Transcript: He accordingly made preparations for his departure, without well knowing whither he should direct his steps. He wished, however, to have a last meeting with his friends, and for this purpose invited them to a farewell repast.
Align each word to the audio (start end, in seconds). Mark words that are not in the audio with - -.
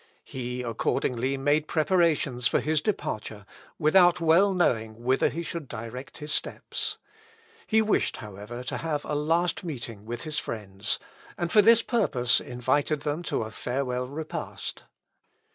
He 0.25 0.63
accordingly 0.63 1.37
made 1.37 1.67
preparations 1.67 2.47
for 2.47 2.59
his 2.59 2.81
departure, 2.81 3.45
without 3.77 4.19
well 4.19 4.51
knowing 4.51 5.03
whither 5.03 5.29
he 5.29 5.43
should 5.43 5.67
direct 5.67 6.17
his 6.17 6.31
steps. 6.33 6.97
He 7.67 7.83
wished, 7.83 8.17
however, 8.17 8.63
to 8.63 8.77
have 8.77 9.05
a 9.05 9.13
last 9.13 9.63
meeting 9.63 10.07
with 10.07 10.23
his 10.23 10.39
friends, 10.39 10.97
and 11.37 11.51
for 11.51 11.61
this 11.61 11.83
purpose 11.83 12.39
invited 12.41 13.01
them 13.01 13.21
to 13.21 13.43
a 13.43 13.51
farewell 13.51 14.07
repast. 14.07 14.85